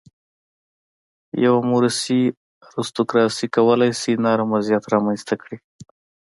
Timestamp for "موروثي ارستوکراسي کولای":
1.71-3.91